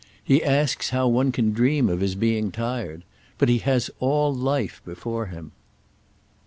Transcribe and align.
He 0.23 0.43
asks 0.43 0.89
how 0.89 1.07
one 1.07 1.31
can 1.31 1.53
dream 1.53 1.87
of 1.87 1.99
his 1.99 2.15
being 2.15 2.51
tired. 2.51 3.03
But 3.37 3.49
he 3.49 3.59
has 3.59 3.91
all 3.99 4.33
life 4.33 4.81
before 4.83 5.27
him." 5.27 5.51